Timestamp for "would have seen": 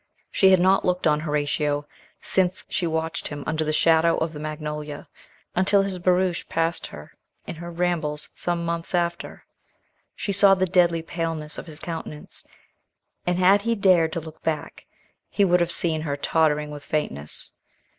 15.45-16.01